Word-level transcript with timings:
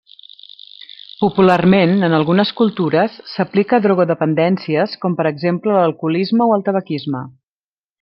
Popularment, 1.23 1.93
en 2.07 2.15
algunes 2.21 2.53
cultures, 2.63 3.19
s'aplica 3.35 3.79
a 3.79 3.83
drogodependències, 3.87 4.99
com 5.05 5.21
per 5.21 5.31
exemple 5.35 5.81
l'alcoholisme 5.81 6.47
o 6.51 6.61
el 6.61 6.69
tabaquisme. 6.73 7.27